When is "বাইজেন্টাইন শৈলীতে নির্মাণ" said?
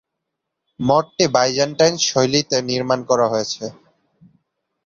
1.35-2.99